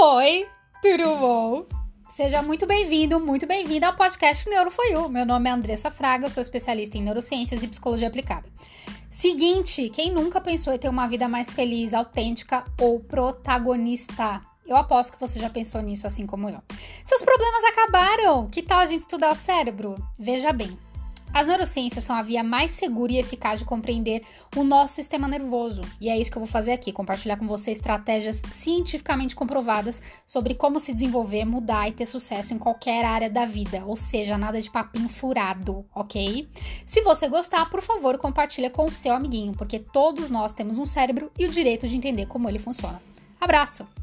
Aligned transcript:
Oi, 0.00 0.46
tudo 0.80 1.16
bom? 1.16 1.66
Seja 2.10 2.40
muito 2.40 2.68
bem-vindo, 2.68 3.18
muito 3.18 3.48
bem-vinda 3.48 3.88
ao 3.88 3.96
podcast 3.96 4.48
Neuro 4.48 4.70
You. 4.92 5.08
Meu 5.08 5.26
nome 5.26 5.50
é 5.50 5.52
Andressa 5.52 5.90
Fraga, 5.90 6.30
sou 6.30 6.40
especialista 6.40 6.96
em 6.96 7.02
neurociências 7.02 7.64
e 7.64 7.68
psicologia 7.68 8.06
aplicada. 8.06 8.48
Seguinte, 9.10 9.88
quem 9.88 10.12
nunca 10.12 10.40
pensou 10.40 10.72
em 10.72 10.78
ter 10.78 10.88
uma 10.88 11.08
vida 11.08 11.28
mais 11.28 11.52
feliz, 11.52 11.92
autêntica 11.92 12.62
ou 12.80 13.00
protagonista? 13.00 14.40
Eu 14.64 14.76
aposto 14.76 15.14
que 15.14 15.20
você 15.20 15.40
já 15.40 15.50
pensou 15.50 15.82
nisso 15.82 16.06
assim 16.06 16.26
como 16.26 16.48
eu. 16.48 16.62
Seus 17.04 17.22
problemas 17.22 17.64
acabaram! 17.64 18.48
Que 18.48 18.62
tal 18.62 18.78
a 18.78 18.86
gente 18.86 19.00
estudar 19.00 19.32
o 19.32 19.36
cérebro? 19.36 19.96
Veja 20.16 20.52
bem, 20.52 20.78
as 21.32 21.46
neurociências 21.46 22.04
são 22.04 22.16
a 22.16 22.22
via 22.22 22.42
mais 22.42 22.72
segura 22.72 23.12
e 23.12 23.18
eficaz 23.18 23.60
de 23.60 23.64
compreender 23.64 24.22
o 24.56 24.64
nosso 24.64 24.94
sistema 24.94 25.28
nervoso. 25.28 25.82
E 26.00 26.08
é 26.08 26.16
isso 26.16 26.30
que 26.30 26.36
eu 26.36 26.42
vou 26.42 26.48
fazer 26.48 26.72
aqui: 26.72 26.92
compartilhar 26.92 27.36
com 27.36 27.46
você 27.46 27.70
estratégias 27.70 28.42
cientificamente 28.50 29.36
comprovadas 29.36 30.02
sobre 30.26 30.54
como 30.54 30.80
se 30.80 30.92
desenvolver, 30.92 31.44
mudar 31.44 31.88
e 31.88 31.92
ter 31.92 32.06
sucesso 32.06 32.54
em 32.54 32.58
qualquer 32.58 33.04
área 33.04 33.30
da 33.30 33.44
vida. 33.44 33.84
Ou 33.86 33.96
seja, 33.96 34.38
nada 34.38 34.60
de 34.60 34.70
papinho 34.70 35.08
furado, 35.08 35.84
ok? 35.94 36.48
Se 36.86 37.02
você 37.02 37.28
gostar, 37.28 37.68
por 37.70 37.82
favor, 37.82 38.18
compartilha 38.18 38.70
com 38.70 38.86
o 38.86 38.92
seu 38.92 39.12
amiguinho, 39.14 39.52
porque 39.52 39.78
todos 39.78 40.30
nós 40.30 40.54
temos 40.54 40.78
um 40.78 40.86
cérebro 40.86 41.30
e 41.38 41.46
o 41.46 41.50
direito 41.50 41.86
de 41.86 41.96
entender 41.96 42.26
como 42.26 42.48
ele 42.48 42.58
funciona. 42.58 43.00
Abraço! 43.40 43.97